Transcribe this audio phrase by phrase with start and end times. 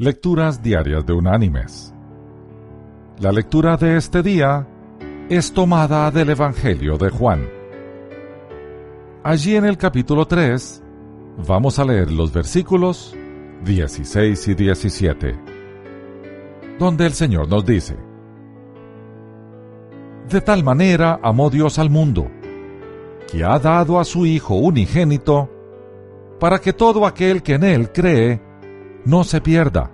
[0.00, 1.92] Lecturas Diarias de Unánimes.
[3.18, 4.64] La lectura de este día
[5.28, 7.48] es tomada del Evangelio de Juan.
[9.24, 10.84] Allí en el capítulo 3
[11.48, 13.12] vamos a leer los versículos
[13.64, 15.40] 16 y 17,
[16.78, 17.96] donde el Señor nos dice,
[20.28, 22.30] De tal manera amó Dios al mundo,
[23.32, 25.50] que ha dado a su Hijo unigénito,
[26.38, 28.47] para que todo aquel que en Él cree,
[29.08, 29.90] no se pierda,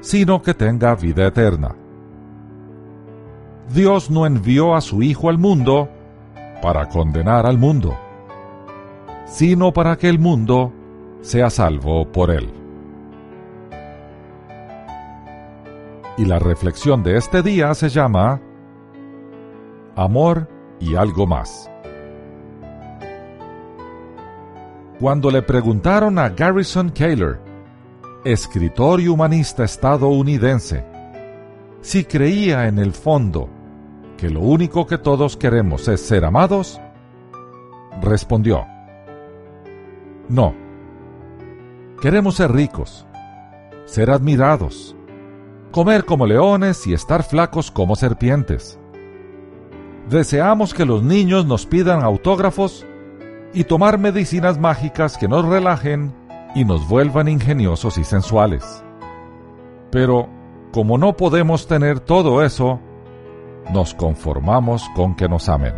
[0.00, 1.74] sino que tenga vida eterna.
[3.74, 5.88] Dios no envió a su Hijo al mundo
[6.62, 7.98] para condenar al mundo,
[9.26, 10.72] sino para que el mundo
[11.22, 12.48] sea salvo por él.
[16.16, 18.40] Y la reflexión de este día se llama
[19.96, 21.68] Amor y algo más.
[25.00, 27.49] Cuando le preguntaron a Garrison Keillor
[28.24, 30.84] escritor y humanista estadounidense,
[31.80, 33.48] si creía en el fondo
[34.16, 36.80] que lo único que todos queremos es ser amados,
[38.02, 38.66] respondió,
[40.28, 40.54] no.
[42.00, 43.06] Queremos ser ricos,
[43.84, 44.94] ser admirados,
[45.70, 48.78] comer como leones y estar flacos como serpientes.
[50.08, 52.86] Deseamos que los niños nos pidan autógrafos
[53.52, 56.19] y tomar medicinas mágicas que nos relajen
[56.54, 58.84] y nos vuelvan ingeniosos y sensuales.
[59.90, 60.28] Pero,
[60.72, 62.80] como no podemos tener todo eso,
[63.72, 65.74] nos conformamos con que nos amen.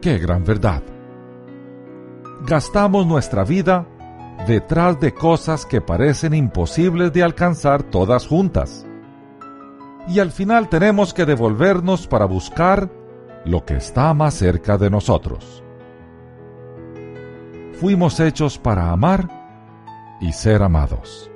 [0.00, 0.82] ¡Qué gran verdad!
[2.46, 3.86] Gastamos nuestra vida
[4.46, 8.86] detrás de cosas que parecen imposibles de alcanzar todas juntas.
[10.06, 12.90] Y al final tenemos que devolvernos para buscar
[13.46, 15.63] lo que está más cerca de nosotros
[17.84, 19.28] fuimos hechos para amar
[20.18, 21.30] y ser amados.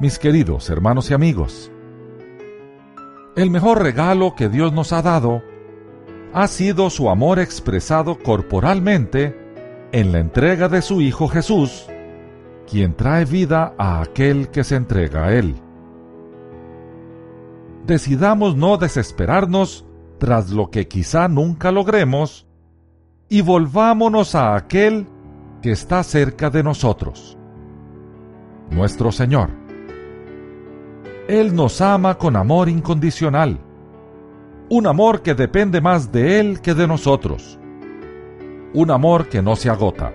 [0.00, 1.70] Mis queridos hermanos y amigos,
[3.36, 5.44] el mejor regalo que Dios nos ha dado
[6.34, 9.38] ha sido su amor expresado corporalmente
[9.92, 11.86] en la entrega de su Hijo Jesús,
[12.68, 15.54] quien trae vida a aquel que se entrega a Él.
[17.86, 19.86] Decidamos no desesperarnos
[20.18, 22.48] tras lo que quizá nunca logremos
[23.32, 25.06] y volvámonos a aquel
[25.62, 27.38] que está cerca de nosotros,
[28.68, 29.48] nuestro Señor.
[31.28, 33.58] Él nos ama con amor incondicional,
[34.68, 37.58] un amor que depende más de Él que de nosotros,
[38.74, 40.12] un amor que no se agota.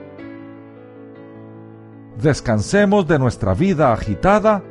[2.22, 4.64] Descansemos de nuestra vida agitada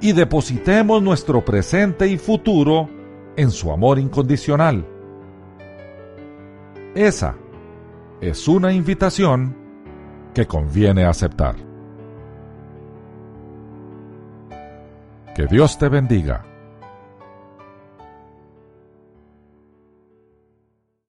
[0.00, 2.88] y depositemos nuestro presente y futuro
[3.34, 4.86] en su amor incondicional.
[6.94, 7.34] Esa
[8.20, 9.56] es una invitación
[10.34, 11.56] que conviene aceptar.
[15.34, 16.53] Que Dios te bendiga.